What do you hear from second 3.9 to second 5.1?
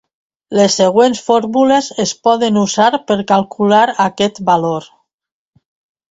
aquest valor.